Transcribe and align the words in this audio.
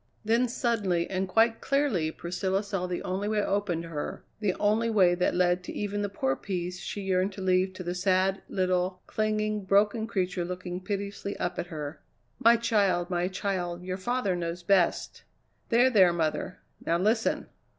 Then 0.25 0.47
suddenly 0.47 1.07
and 1.11 1.27
quite 1.27 1.61
clearly 1.61 2.09
Priscilla 2.09 2.63
saw 2.63 2.87
the 2.87 3.03
only 3.03 3.27
way 3.29 3.39
open 3.43 3.83
to 3.83 3.89
her, 3.89 4.23
the 4.39 4.55
only 4.55 4.89
way 4.89 5.13
that 5.13 5.35
led 5.35 5.63
to 5.65 5.73
even 5.73 6.01
the 6.01 6.09
poor 6.09 6.35
peace 6.35 6.79
she 6.79 7.01
yearned 7.01 7.33
to 7.33 7.41
leave 7.43 7.73
to 7.73 7.83
the 7.83 7.93
sad, 7.93 8.41
little, 8.49 9.03
clinging, 9.05 9.63
broken 9.63 10.07
creature 10.07 10.43
looking 10.43 10.81
piteously 10.81 11.37
up 11.37 11.59
at 11.59 11.67
her. 11.67 12.01
"My 12.39 12.57
child, 12.57 13.11
my 13.11 13.27
child, 13.27 13.83
your 13.83 13.97
father 13.97 14.35
knows 14.35 14.63
best." 14.63 15.21
"There! 15.69 15.91
there 15.91 16.11
mother. 16.13 16.57
Now 16.83 16.97
listen!" 16.97 17.45